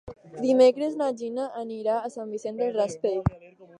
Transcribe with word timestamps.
Dimecres 0.45 0.95
na 1.01 1.09
Gina 1.19 1.45
anirà 1.65 1.99
a 1.99 2.09
Sant 2.15 2.33
Vicent 2.33 2.59
del 2.63 2.73
Raspeig. 2.79 3.35